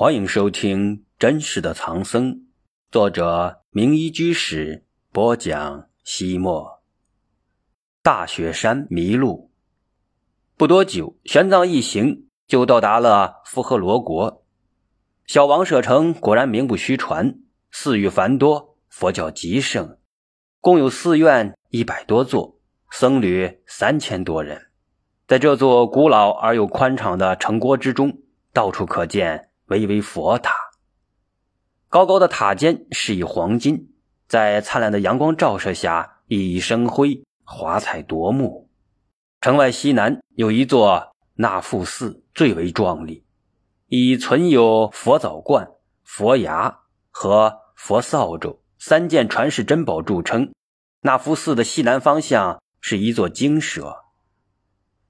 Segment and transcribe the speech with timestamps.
[0.00, 2.32] 欢迎收听《真实的藏僧》，
[2.88, 5.88] 作者名医居士播讲。
[6.04, 6.84] 西莫
[8.00, 9.50] 大雪山迷路，
[10.56, 14.44] 不多久，玄奘一行就到达了富诃罗国。
[15.26, 17.40] 小王舍城果然名不虚传，
[17.72, 19.98] 寺宇繁多，佛教极盛，
[20.60, 22.60] 共有寺院一百多座，
[22.92, 24.70] 僧侣三千多人。
[25.26, 28.16] 在这座古老而又宽敞的城郭之中，
[28.52, 29.46] 到处可见。
[29.68, 30.54] 巍巍佛塔，
[31.90, 33.92] 高高的塔尖是以黄金，
[34.26, 38.70] 在灿烂的阳光照射下熠熠生辉，华彩夺目。
[39.42, 43.26] 城外西南有一座那富寺，最为壮丽，
[43.88, 45.68] 以存有佛澡罐、
[46.02, 46.78] 佛牙
[47.10, 50.50] 和佛扫帚三件传世珍宝著称。
[51.02, 54.04] 那福寺的西南方向是一座精舍，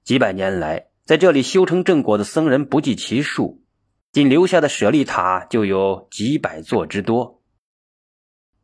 [0.03, 3.63] 几百年来在这里修成正果的僧人不计其数。
[4.11, 7.43] 仅留下的舍利塔就有几百座之多。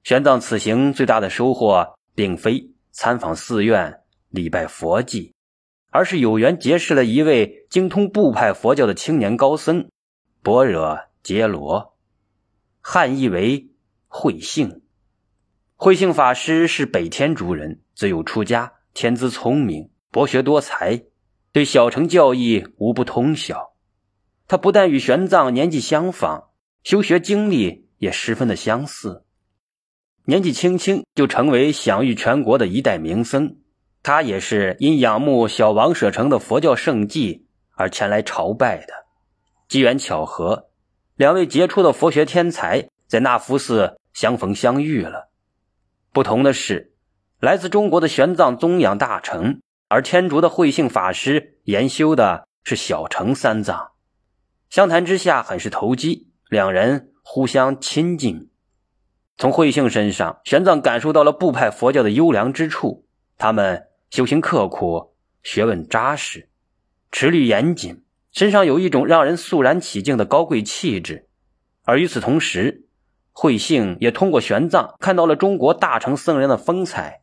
[0.04, 5.36] 玄奘此行最大的收获，并非参访寺院、礼拜佛迹，
[5.92, 9.88] 而是有缘结识了一位精通部派佛教的青年高僧——
[10.42, 11.96] 般若揭罗，
[12.82, 13.70] 汉译为
[14.08, 14.82] 慧性。
[15.76, 21.04] 慧性法师是北天竺人，自幼出家，天资聪明，博学多才，
[21.52, 23.75] 对小乘教义无不通晓。
[24.48, 26.50] 他不但与玄奘年纪相仿，
[26.84, 29.24] 修学经历也十分的相似。
[30.26, 33.58] 年纪轻轻就成为享誉全国的一代名僧。
[34.04, 38.94] 他也是因仰慕小王舍城的佛教圣迹而前来朝拜的。
[39.68, 40.70] 机缘巧合，
[41.16, 45.32] 两位杰出的佛学天才在那福寺相逢相遇了。
[46.14, 46.94] 不同的是，
[47.40, 53.94] 来自中国的玄奘宗养大成，而天竺的慧性法师研修的是小乘三藏。
[54.76, 58.50] 相谈之下，很是投机，两人互相亲近。
[59.38, 63.08] 从慧性身上，玄奘感受到了部派佛教的优良之处。
[63.38, 66.50] 他们修行刻苦，学问扎实，
[67.10, 68.04] 持律严谨，
[68.34, 71.30] 身上有一种让人肃然起敬的高贵气质。
[71.84, 72.90] 而与此同时，
[73.32, 77.22] 慧性也通过玄奘看到了中国大乘僧人的风采，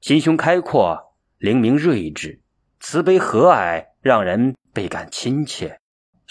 [0.00, 2.40] 心胸开阔，灵明睿智，
[2.78, 5.80] 慈悲和蔼，让人倍感亲切。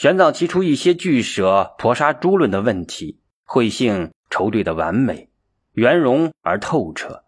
[0.02, 5.30] 玄奘提出一些巨蛇婆沙诸论的问题，慧性筹对的完美、
[5.74, 7.24] 圆融而透彻，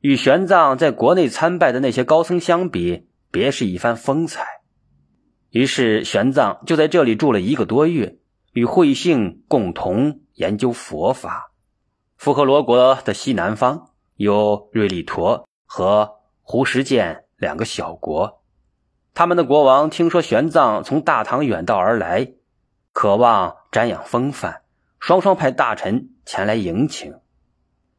[0.00, 4.44] 与玄奘在国内参拜的那些高僧相比，别是一番风采。
[5.50, 8.18] 于是玄奘就在这里住了一个多月，
[8.54, 11.52] 与慧性共同研究佛法。
[12.16, 18.39] 富诃罗国的西南方有瑞利陀和胡什剑两个小国。
[19.20, 22.32] 他们的国王听说玄奘从大唐远道而来，
[22.94, 24.62] 渴望瞻仰风范，
[24.98, 27.12] 双双派大臣前来迎请。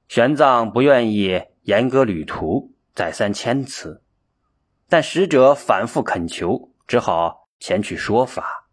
[0.07, 4.01] 玄奘不愿意严格旅途，再三谦辞，
[4.89, 8.67] 但使者反复恳求，只好前去说法。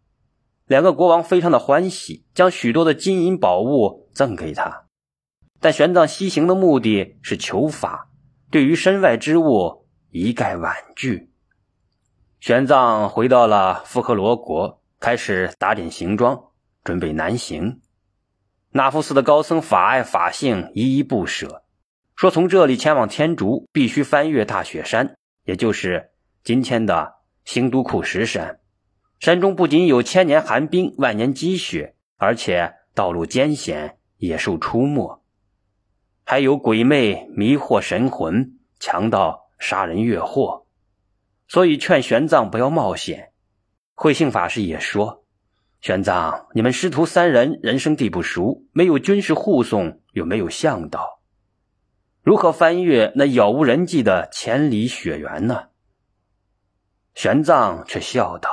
[0.65, 4.87] 两个国王非常的欢喜，将许多的金银宝物赠给他。
[5.61, 8.09] 但玄奘西行的目的是求法，
[8.51, 11.29] 对于身外之物一概婉拒。
[12.41, 16.45] 玄奘回到了富克罗国，开始打点行装，
[16.85, 17.81] 准备南行。
[18.71, 21.65] 那富寺的高僧法爱法性依依不舍，
[22.15, 26.11] 说从这里前往天竺，必须翻越大雪山，也就是
[26.45, 28.61] 今天的兴都库什山。
[29.19, 35.21] 山中不仅有千年寒冰、万年积雪，而且道路艰险，野兽出没，
[36.25, 40.67] 还有鬼魅迷惑神魂，强盗杀人越货。
[41.49, 43.33] 所以劝玄奘不要冒险。
[43.95, 45.25] 慧性法师也说
[45.81, 51.21] ：“玄奘，你们师徒三人人生地不熟，没有军事护送，又没有向导，
[52.23, 55.71] 如何翻越那杳无人迹的千里雪原呢？”
[57.15, 58.51] 玄奘却笑道：“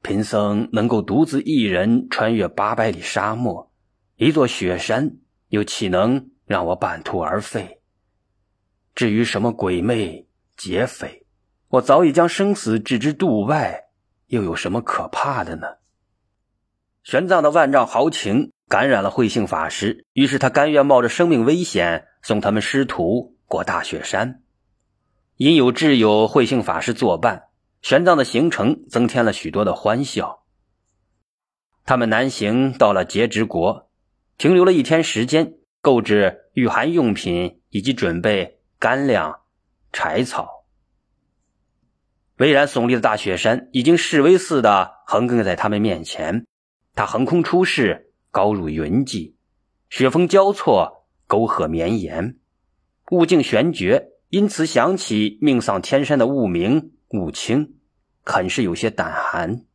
[0.00, 3.70] 贫僧能够独自一人穿越八百里沙漠，
[4.16, 5.18] 一座雪山，
[5.48, 7.82] 又岂能让我半途而废？
[8.94, 10.26] 至于什么鬼魅
[10.56, 11.18] 劫匪？”
[11.70, 13.84] 我早已将生死置之度外，
[14.26, 15.76] 又有什么可怕的呢？
[17.04, 24.42] 玄奘的万丈豪情感染了慧性法师，于是他甘愿冒着生命危险送他们师徒过大雪山。
[25.36, 27.44] 因有挚友慧性法师作伴，
[27.82, 30.42] 玄奘的行程增添了许多的欢笑。
[31.86, 33.88] 他们南行到了节直国，
[34.36, 39.40] 停留了一天时间，购置御寒用品以及准备干粮、
[39.92, 40.59] 柴草。
[42.40, 46.46] 巍然耸立的大雪山已经示威似的横亘在他们面前，
[46.94, 49.36] 它横空出世，高入云际，
[49.90, 52.38] 雪峰交错，沟壑绵延，
[53.10, 57.74] 物境玄绝，因此想起命丧天山的雾明、雾清，
[58.24, 59.66] 很是有些胆寒。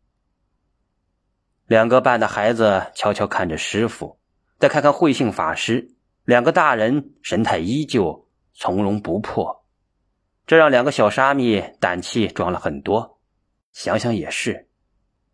[1.68, 4.18] 两个半的孩子悄悄看着师傅，
[4.57, 5.91] 再看看慧性法师，
[6.23, 9.64] 两个大人神态依旧，从容不迫，
[10.47, 13.19] 这让两个小沙弥胆气壮了很多。
[13.74, 14.68] 想想也是，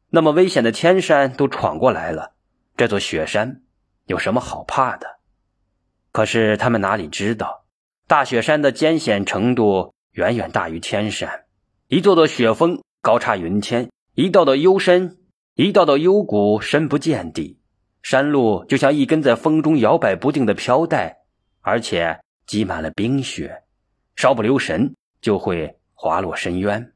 [0.09, 2.33] 那么危险的天山都闯过来了，
[2.77, 3.61] 这座雪山
[4.05, 5.19] 有什么好怕的？
[6.11, 7.65] 可是他们哪里知道，
[8.07, 11.45] 大雪山的艰险程度远远大于天山，
[11.87, 15.17] 一座座雪峰高插云天，一道道幽深。
[15.55, 17.59] 一道道幽谷深不见底，
[18.01, 21.17] 山路就像一根在风中摇摆不定的飘带，
[21.59, 23.63] 而且积满了冰雪，
[24.15, 26.93] 稍不留神就会滑落深渊。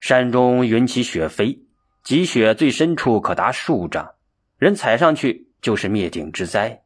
[0.00, 1.62] 山中云起雪飞，
[2.02, 4.14] 积雪最深处可达数丈，
[4.56, 6.82] 人踩上去就是灭顶之灾。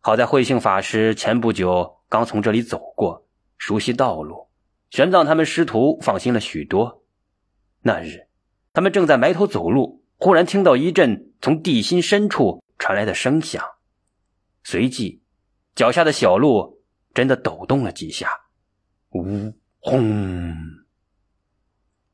[0.00, 3.26] 好在慧性法师前不久刚从这里走过，
[3.58, 4.48] 熟悉道路，
[4.90, 7.04] 玄奘他们师徒放心了许多。
[7.80, 8.28] 那日，
[8.72, 10.00] 他们正在埋头走路。
[10.18, 13.60] 忽然听到一阵从地心深处传来的声响，
[14.62, 15.20] 随即
[15.74, 16.80] 脚下的小路
[17.12, 18.30] 真的抖动了几下，
[19.10, 20.54] 呜轰！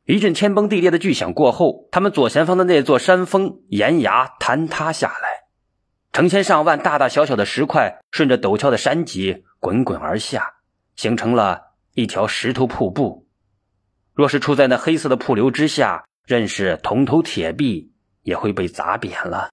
[0.04, 5.44] 一阵天崩地裂的巨响过后，他们左前方的那座山峰岩崖坍塌下来，
[6.12, 10.54] 成千上万大大小小的石块顺着陡峭的山脊滚滚而下，
[10.96, 13.28] 形成了一条石头瀑布。
[14.14, 17.92] 若是处在那黑色的瀑流之下，认是铜头铁壁。
[18.24, 19.48] 也会被砸扁了。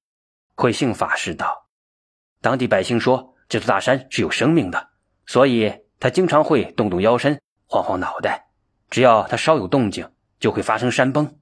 [0.56, 1.70] 慧性法师道
[2.42, 4.90] ：“当地百姓说，这座大山是有生命的，
[5.26, 7.40] 所以他经常会动动腰身，
[7.76, 8.48] 晃晃脑袋。
[8.90, 11.38] 只要他稍有动静，就会发生山崩。”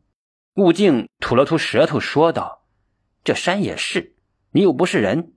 [0.56, 2.66] 悟净吐了吐舌头，说道
[3.24, 4.16] ：“这山也是，
[4.52, 5.34] 你又不是人，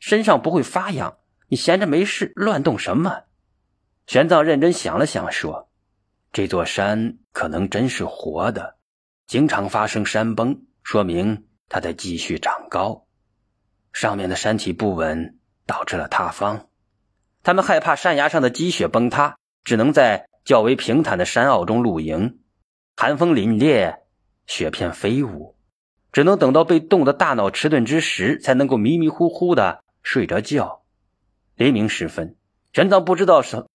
[0.00, 3.24] 身上不会发痒，你闲着没事乱动什么？”
[4.08, 5.70] 玄奘认真想了想，说
[6.32, 8.78] ：“这座山可能真是活的，
[9.28, 13.06] 经常发生山崩。”说明它在继续长高，
[13.92, 16.66] 上面的山体不稳，导致了塌方。
[17.42, 22.38] 他们害怕山崖上的积雪崩塌，只能在较为平坦的山坳中露营。
[22.96, 24.00] 寒风凛冽，
[24.46, 25.56] 雪片飞舞，
[26.12, 30.82] 只能等到被冻得大脑迟钝之时，才能够迷迷糊糊的睡着觉。
[31.54, 32.36] 黎明时分，
[32.72, 33.66] 玄奘不知道什，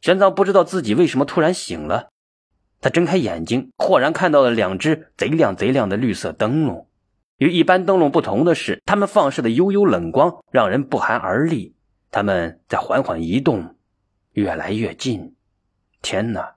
[0.00, 2.08] 玄奘不知道自己为什么突然醒了。
[2.80, 6.88] 他睁开眼睛，豁然看到了两只贼亮贼亮的绿色灯笼。
[7.38, 11.76] 与一般灯笼不同的是，它们放射的幽幽冷光，让人不寒而栗。
[12.10, 13.76] 它们在缓缓移动，
[14.32, 15.35] 越来越近。
[16.08, 16.54] 天哪，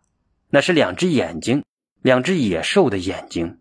[0.52, 1.66] 那是两只眼睛，
[2.04, 3.60] 两只野兽的眼睛。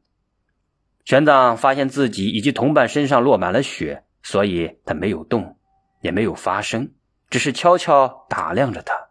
[1.06, 5.56] 玄奘发现自己以及同伴身上落满了雪，所以他没有动，
[6.02, 6.93] 也没有发声，
[7.31, 9.08] 只是悄悄打量着他。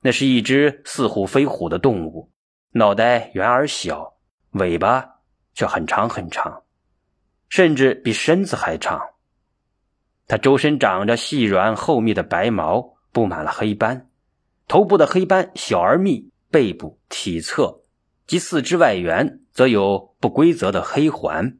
[0.00, 2.30] 那是一只似虎非虎的动物，
[2.70, 4.14] 脑袋圆而小，
[4.52, 5.06] 尾巴
[5.52, 6.62] 却很长很长，
[7.50, 8.98] 甚至比身子还长。
[10.26, 14.08] 它周身长着细软厚密的白毛，布满了黑斑，
[14.68, 17.82] 头部的黑斑小而密，背部、体侧
[18.26, 21.58] 及四肢外缘则有不规则的黑环，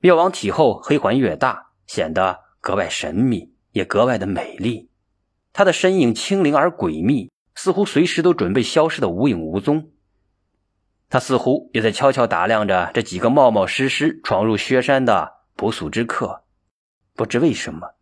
[0.00, 4.90] 越往体后黑环越大，显得格外神秘，也格外的美丽。
[5.52, 7.30] 它的身影轻灵而诡秘。
[7.60, 9.90] 似乎随时都准备消失的无影无踪。
[11.10, 16.44] 他似乎也在悄悄打量着这几个冒冒失失闯入薛山的不速之客。
[17.16, 17.96] 不知为什么，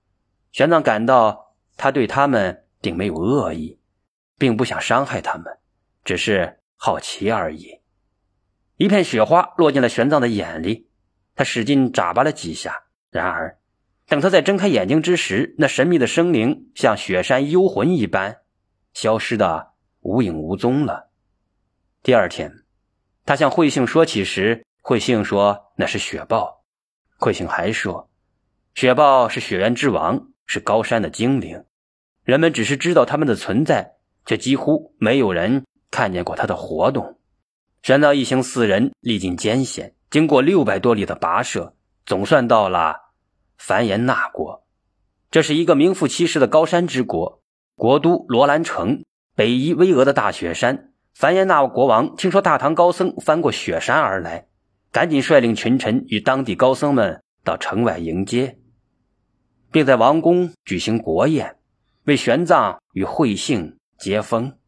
[0.52, 3.78] 玄奘感到他对他们并没有恶意，
[4.38, 5.44] 并不想伤害他们，
[6.04, 7.80] 只是好奇而已。
[8.76, 10.88] 一片雪花落进了玄奘的眼里，
[11.34, 12.84] 他使劲眨巴了几下。
[13.10, 13.58] 然而，
[14.06, 18.38] 等他在睁开眼睛之时，那神秘的生灵像雪山幽魂一般。
[18.92, 21.10] 消失的无影无踪了。
[22.02, 22.64] 第二天，
[23.24, 26.64] 他向慧性说起时，慧性说那是雪豹。
[27.18, 28.10] 慧性还说，
[28.74, 31.64] 雪豹是雪原之王，是高山的精灵。
[32.22, 33.95] 人们只是知道他们的存在，
[34.26, 37.18] 却几乎没有人看见过他的活动。
[37.82, 42.96] 玄奘一行四人历尽艰险，经过六百多里的跋涉，总算到了
[43.56, 44.66] 梵言那国。
[45.30, 47.40] 这是一个名副其实的高山之国。
[47.76, 49.04] 国都罗兰城，
[49.34, 50.92] 北依巍峨的大雪山。
[51.14, 54.48] 梵耶那国王听说大唐高僧翻过雪山而来，
[54.90, 58.58] 赶紧率领群臣与当地高僧们到城外迎接，
[59.70, 61.56] 并在王宫举行国宴，
[62.04, 64.58] 为玄奘与慧性接风。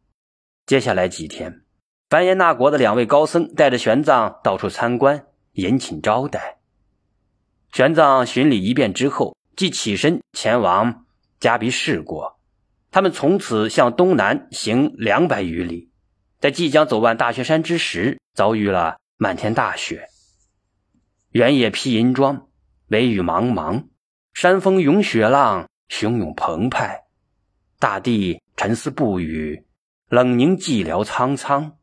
[0.65, 1.63] 接下来几天，
[2.09, 6.59] 梵耶那国的两位高僧带着玄奘到处参观，引请招待。
[7.71, 11.05] 玄奘巡礼一遍之后，即起身前往
[11.39, 12.39] 迦毗士国。
[12.91, 15.91] 他们从此向东南行两百余里，
[16.39, 20.07] 在即将走完大雪山之时，遭遇了漫天大雪。
[21.29, 22.47] 原野披银装，
[22.87, 23.85] 雷雨茫茫，
[24.33, 27.03] 山峰涌雪浪，汹涌澎湃，
[27.79, 29.65] 大地沉思不语，
[30.09, 31.77] 冷凝寂寥苍苍，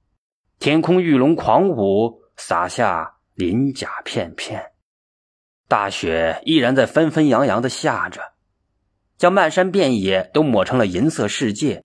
[0.58, 4.72] 天空玉龙狂舞，洒下鳞甲片片。
[5.68, 8.20] 大雪依然在纷纷扬扬的下着，
[9.16, 11.82] 将漫山遍野都抹成了银色世界，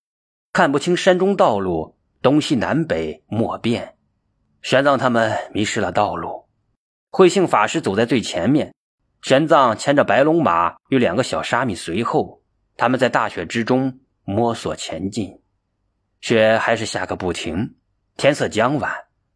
[0.52, 3.96] 看不清山中道路，东西南北莫辨。
[4.62, 6.50] 玄奘他们迷失了道路，
[7.12, 8.74] 慧性法师走在最前面，
[9.22, 12.42] 玄奘牵着白龙马与两个小沙弥随后，
[12.76, 15.40] 他们在大雪之中摸索前进，
[16.22, 17.76] 雪还是下个不停。
[18.18, 18.92] 天色将晚，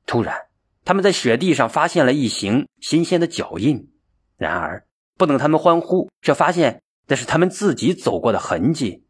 [0.06, 0.48] 突然，
[0.84, 3.92] 他们在雪地上发现了一行新鲜的脚印。
[4.38, 4.86] 然而，
[5.18, 9.06] 不等他们欢呼，却发现那是他们自己走过的痕迹。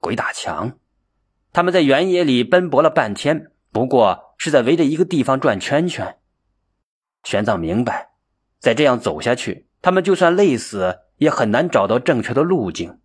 [0.00, 0.78] 鬼打墙！
[1.52, 6.18] 他们在原野里奔波了半天，不过是在围着一个地方转圈圈。
[7.24, 8.10] 玄奘明白，
[8.58, 12.99] 再这样走下去，他们就算累死，也很难找到正确的路径。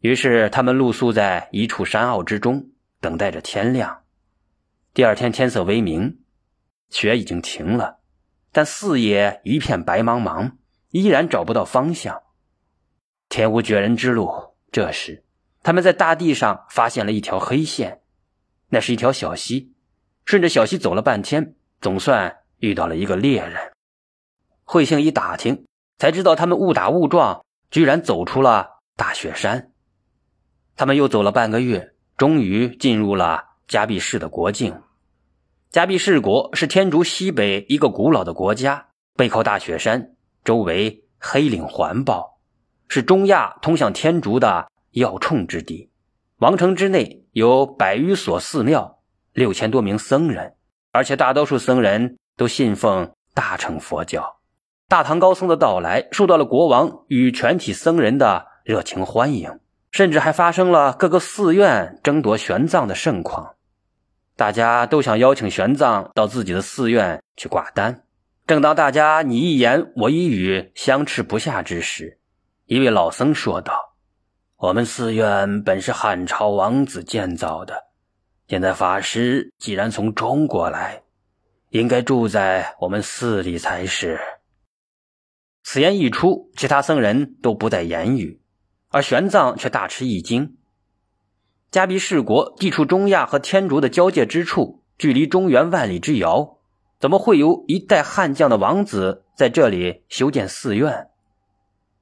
[0.00, 4.04] 于是，他们露宿在一处山坳之中，等待着天亮。
[4.92, 6.18] 第二天天色微明，
[6.90, 7.98] 雪已经停了，
[8.52, 10.52] 但四野一片白茫茫。
[10.90, 12.22] 依然找不到方向，
[13.28, 14.54] 天无绝人之路。
[14.72, 15.24] 这时，
[15.62, 18.00] 他们在大地上发现了一条黑线，
[18.70, 19.74] 那是一条小溪。
[20.24, 23.72] 顺着小溪走了半天，总算遇到了一个猎人。
[24.64, 25.66] 慧性一打听，
[25.98, 29.72] 才知道他们误打误撞，居然走出了大雪山。
[30.76, 34.82] 他们又走了半个月，终于进入了迦毗士的国境。
[35.72, 40.12] 迦毗士国是天竺西北一个古老的国家，背靠大雪山。
[40.44, 42.38] 周围黑岭环抱，
[42.88, 45.90] 是中亚通向天竺的要冲之地。
[46.38, 48.98] 王城之内有百余所寺庙，
[49.32, 50.54] 六千多名僧人，
[50.92, 54.36] 而且大多数僧人都信奉大乘佛教。
[54.88, 59.58] 大唐高僧的到来受到了国王与全体僧人的热情欢迎，
[59.96, 63.54] 甚至还发生了各个寺院争夺玄奘的盛况。
[64.36, 68.04] 大家都想邀请玄奘到自己的寺院去挂单。
[68.46, 72.18] 正当大家你一言我一语相持不下之时，
[72.66, 73.96] 一位老僧说道
[74.60, 77.84] ：“我们寺院本是汉朝王子建造的，
[78.48, 81.00] 现在法师既然从中国来，
[81.70, 84.20] 应该住在我们寺里才是。”
[85.64, 88.42] 此言一出，其他僧人都不再言语，
[88.88, 90.56] 而玄奘却大吃一惊。
[91.70, 96.58] 迦毗世国地处中亚和天竺的交界之处，距离中原万里之遥。
[96.98, 101.10] 怎么会有一代悍将的王子在这里修建寺院？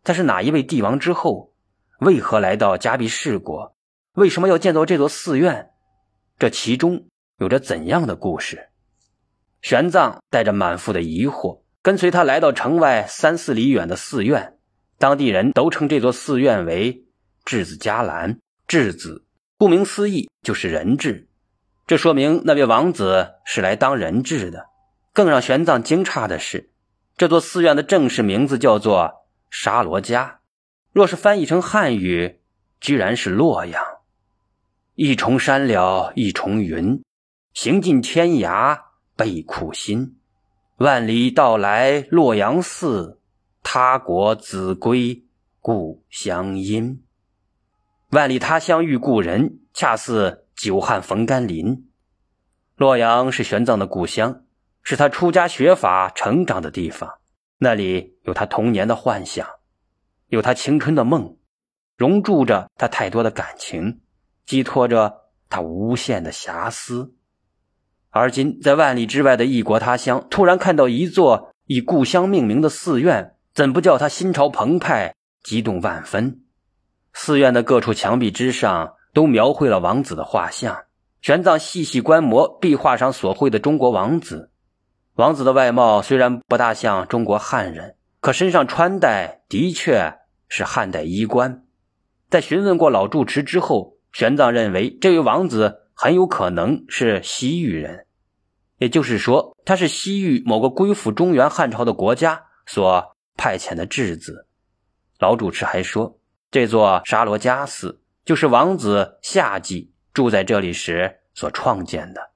[0.04, 1.52] 他是哪一位帝王之后？
[1.98, 3.74] 为何来到迦毗世国？
[4.14, 5.70] 为什么要建造这座寺院？
[6.38, 7.06] 这其中
[7.38, 8.68] 有着怎样的故事？
[9.62, 14.53] 玄奘带着满腹的疑惑，跟随他来到城外三四里远的寺院。
[14.98, 17.04] 当地人都称这座寺院为
[17.44, 18.38] 智子伽蓝。
[18.66, 19.26] 智子，
[19.58, 21.28] 顾名思义就是人质，
[21.86, 24.66] 这说明那位王子是来当人质的。
[25.12, 26.70] 更让玄奘惊诧的是，
[27.16, 30.40] 这座寺院的正式名字叫做沙罗家，
[30.92, 32.40] 若是翻译成汉语，
[32.80, 33.84] 居然是洛阳。
[34.94, 37.04] 一重山了一重云，
[37.52, 38.80] 行尽天涯
[39.14, 40.16] 悲苦心。
[40.78, 43.20] 万里道来洛阳寺，
[43.64, 45.24] 他国子归
[45.58, 47.02] 故乡音。
[48.10, 51.88] 万里他乡遇故人，恰似久旱逢甘霖。
[52.76, 54.42] 洛阳是玄奘的故乡。
[54.86, 57.14] 是他出家学法、成长的地方，
[57.56, 59.48] 那里有他童年的幻想，
[60.28, 61.38] 有他青春的梦，
[61.96, 64.02] 融铸着他太多的感情，
[64.44, 67.14] 寄托着他无限的遐思。
[68.10, 76.40] 而今在万里之外的异国他乡，突然看到一座以故乡命名的寺院，怎不叫他心潮澎湃、激动万分？
[77.12, 80.86] 寺院的各处墙壁之上都描绘了王子的画像，
[81.22, 84.50] 玄奘细细观摩壁画上所绘的中国王子。
[85.14, 90.14] 王子的外貌虽然不大像中国汉人，可身上穿戴的确
[90.48, 91.62] 是汉代衣冠。
[92.28, 98.06] 在询问过老住持之后，玄奘认为这位王子很有可能是西域人，
[98.78, 104.48] 也就是说，他是西域某个归附中原汉朝的国家所派遣的质子。
[105.18, 106.18] 老主持还说，
[106.50, 112.30] 这座沙罗迦寺就是王子夏季住在这里时所创建的。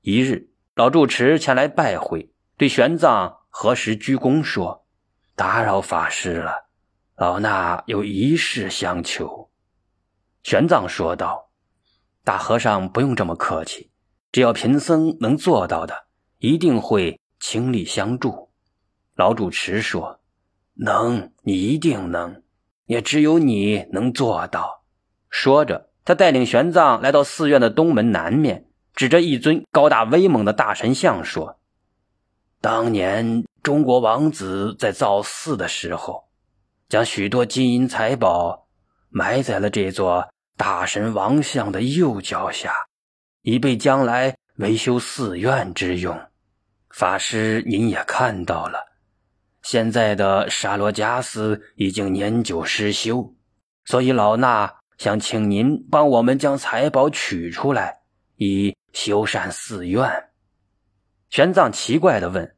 [0.00, 0.50] 一日。
[0.74, 4.86] 老住持前来拜会，对玄奘何时鞠躬说
[5.34, 6.68] ：“打扰法师了，
[7.16, 9.50] 老衲有一事相求。”
[10.44, 11.50] 玄奘说道
[12.22, 13.90] ：“大和尚不用这么客气，
[14.30, 16.06] 只要贫僧能做到的，
[16.38, 18.52] 一定会倾力相助。”
[19.18, 20.17] 老主持说
[20.78, 22.42] ：“能，你一定能，
[22.86, 24.84] 也只有你能做到。”
[25.28, 31.58] 说着，他带领玄奘来到寺院的东门南面，指着一尊高大威猛的大神像说
[32.62, 36.28] ：“当年中国王子在造寺的时候，
[36.88, 38.66] 将许多金银财宝
[39.10, 42.72] 埋在了这座大神王像的右脚下，
[43.42, 46.18] 以备将来维修寺院之用。
[46.90, 48.78] 法师，您也看到了，
[49.70, 53.34] 现在的沙罗加斯已经年久失修，
[53.84, 58.00] 所以老衲。”想请您帮我们将财宝取出来，
[58.36, 60.30] 以修缮寺院。
[61.28, 62.56] 玄奘奇怪的问：“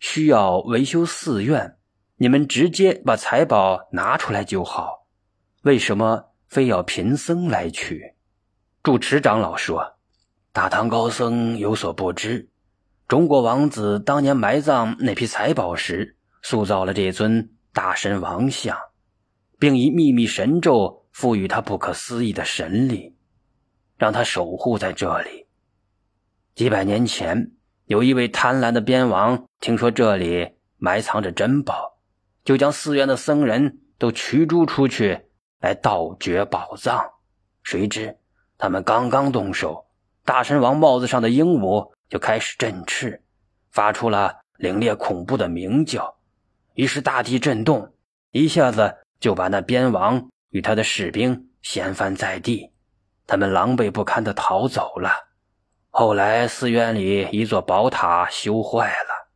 [0.00, 1.76] 需要维修寺院，
[2.16, 5.06] 你们直接把财宝拿出来就好，
[5.62, 8.16] 为什么非要贫僧来取？”
[8.82, 9.94] 住持长老说
[10.52, 12.50] ：“大唐高僧有所不知，
[13.06, 18.76] 中国王子当年埋葬那批财宝时，塑造了这尊大神王像，
[19.58, 23.14] 并以秘密神咒。”赋予他不可思议的神力，
[23.98, 25.46] 让他守护在这里。
[26.54, 27.52] 几百年前，
[27.84, 31.98] 有一位贪婪的边王听说这里埋藏着珍宝，
[32.44, 35.26] 就将寺院的僧人都驱逐出去
[35.60, 37.04] 来盗掘宝藏。
[37.62, 38.16] 谁知
[38.56, 39.84] 他们刚刚动手，
[40.24, 43.22] 大神王帽子上的鹦鹉就开始振翅，
[43.70, 46.16] 发出了凛冽恐怖的鸣叫。
[46.74, 47.92] 于是大地震动，
[48.30, 50.28] 一下子就把那边王。
[50.50, 52.72] 与他的士兵掀翻在地，
[53.26, 55.10] 他们狼狈不堪地逃走了。
[55.88, 59.30] 后来寺院里一座宝塔修坏了，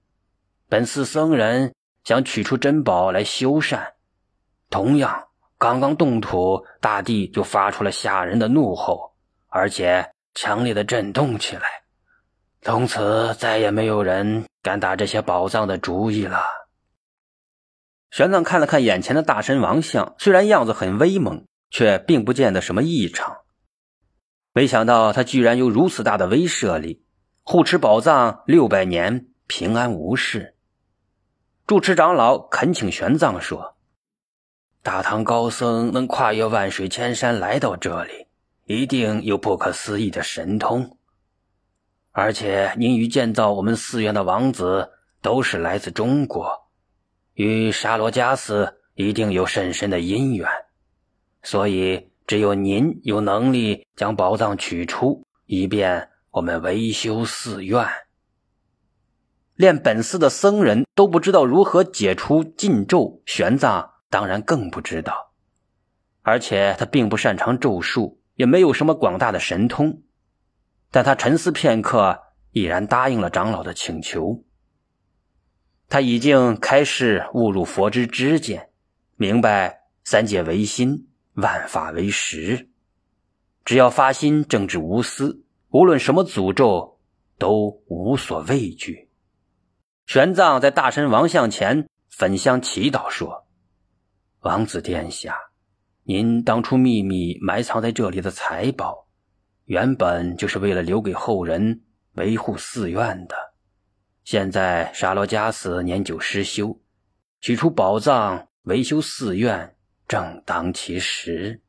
[0.69, 1.75] 本寺僧人
[2.05, 3.93] 想取出珍宝来修缮，
[4.69, 9.15] 同样刚刚动土，大地就发出了吓人的怒吼，
[9.49, 11.63] 而且强烈的震动起来。
[12.61, 16.45] 从此再也没有人敢打这些宝藏的主意了。
[18.17, 23.41] 玄奘看了看眼前的大神王像，虽然样子很威猛，却并不见得什么异常。
[24.55, 27.05] 没想到他居然有如此大的威慑力，
[27.43, 30.57] 护持宝藏六百年平安无事。
[31.67, 33.77] 住持长老恳请玄奘说
[34.83, 38.29] ：“大唐高僧能跨越万水千山来到这里，
[38.65, 40.97] 一定有不可思议的神通。
[42.13, 46.51] 而且您与建造我们寺院的王子都是来自中国。”
[47.37, 50.49] 与沙罗加斯一定有甚深的因缘，
[51.43, 57.87] 所以只有您有能力将宝藏取出，以便我们维修寺院。
[59.55, 65.33] 连本寺的僧人都不知道如何解除禁咒，玄奘当然更不知道。
[66.23, 70.03] 而且他并不擅长咒术，也没有什么广大的神通，
[70.91, 72.19] 但他沉思片刻，
[72.53, 74.43] 毅然答应了长老的请求。
[75.89, 78.71] 他已经开始悟入佛之知见，
[79.17, 82.69] 明白三界唯心，万法唯识。
[83.65, 86.99] 只要发心正直无私，无论什么诅咒
[87.39, 89.09] 都无所畏惧。
[90.07, 93.47] 玄奘在大神王像前焚香祈祷说
[94.43, 95.37] ：“王子殿下，
[96.03, 99.07] 您当初秘密埋藏在这里的财宝，
[99.65, 101.83] 原本就是为了留给后人
[102.15, 103.37] 维护寺院的。”
[104.27, 106.77] 现在沙罗加寺年久失修，
[107.41, 109.77] 取出宝藏维修寺院
[110.09, 111.63] 正当其时，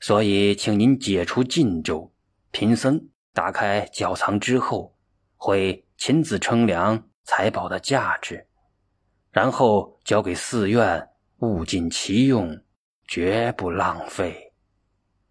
[0.00, 2.12] 所以请您解除禁咒。
[2.50, 3.00] 贫僧
[3.32, 4.96] 打开窖藏之后，
[5.36, 8.44] 会亲自称量财宝的价值，
[9.30, 12.60] 然后交给寺院，物尽其用，
[13.06, 14.52] 绝不浪费。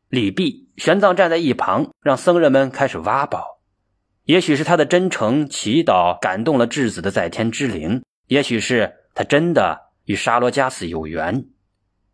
[0.07, 3.54] 礼毕，玄奘站在一旁，让僧人们开始挖宝。
[4.25, 11.45] 也许是他的真诚祈祷感动了质子的在天之灵，也许是他真的与沙罗加斯有缘。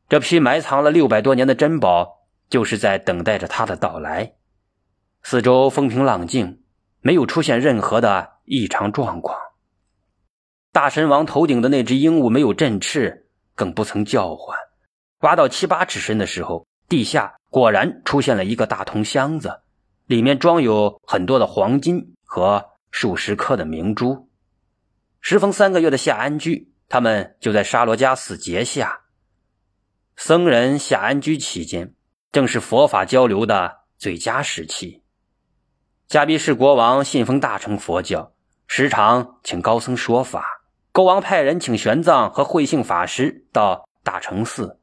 [0.10, 4.34] 这批埋藏了六百多年的珍宝，就是在等待着他的到来。
[5.24, 6.62] 四周风平浪静，
[7.00, 9.40] 没有出现任何的异常状况。
[10.74, 14.58] 大神王头顶的那只鹦鹉没有振翅，更不曾叫唤。
[15.20, 19.62] 挖到七八尺深的时候，地下果然出现了一个大铜箱子。
[20.06, 24.30] 里面装有很多的黄金和数十颗的明珠。
[25.20, 29.02] 时逢三个月的夏安居，他们就在沙罗加寺结下。
[30.16, 31.94] 僧人夏安居期间，
[32.32, 35.04] 正是佛法交流的最佳时期。
[36.10, 38.34] 迦毗氏国王信奉大乘佛教，
[38.68, 40.62] 时常请高僧说法。
[40.92, 44.78] 国王派人请玄奘和慧性法师到大成寺，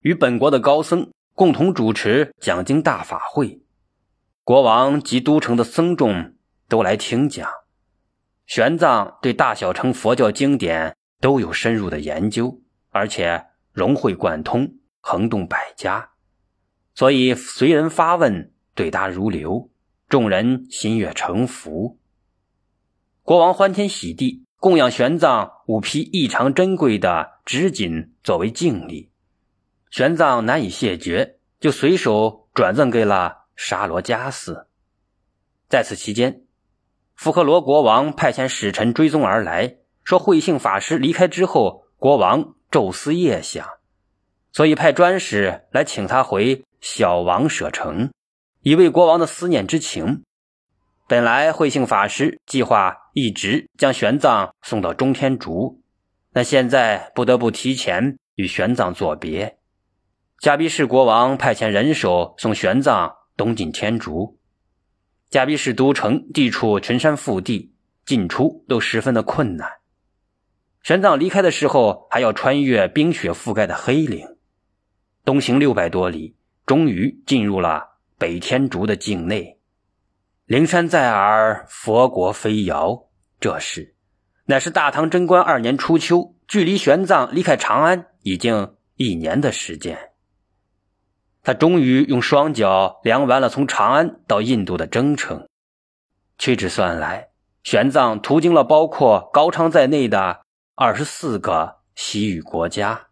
[0.00, 3.62] 与本国的高僧共同主持讲经大法会。
[4.48, 6.32] 国王及都城的僧众
[6.70, 7.46] 都来听讲。
[8.46, 16.12] 玄奘对大小乘佛教经典都有深入的研究，而且融会贯通，横动百家，
[16.94, 19.68] 所以随人发问，对答如流，
[20.08, 21.98] 众人心悦诚服。
[23.22, 29.10] 国王欢天喜地，供养玄奘五批异常珍贵的纸锦作为敬礼。
[29.90, 34.68] 玄奘难以谢绝，就随手转赠给了沙罗加寺。
[35.68, 36.42] 在此期间。
[37.16, 43.68] 富克罗国王派遣使臣追踪而来，说慧性法师离开之后，国王昼思夜想，
[44.52, 48.12] 所以派专使来请他回小王舍城，
[48.60, 50.22] 以慰国王的思念之情。
[51.08, 55.82] 本来慧性法师计划一直将玄奘送到中天竺，
[56.34, 59.58] 那现在不得不提前与玄奘作别。
[60.38, 64.38] 加比士国王派遣人手送玄奘东进天竺。
[65.30, 67.72] 假比士都城地处群山腹地，
[68.04, 69.70] 进出都十分的困难。
[70.82, 74.26] 玄奘离开的时候，还要穿越冰雪覆盖的黑岭，
[75.24, 79.58] 东行六百多里，终于进入了北天竺的境内。
[80.46, 83.08] 灵山在耳，佛国非遥。
[83.38, 83.94] 这时，
[84.46, 90.07] 乃是大唐贞观二年初秋，距离玄奘离开长安已经一年的时间。
[91.42, 95.48] 他终于用双脚量完了从长安到印度的征程，
[96.38, 97.28] 屈指算来，
[97.62, 100.42] 玄奘途经了包括高昌在内的
[100.74, 103.07] 二十四个西域国家。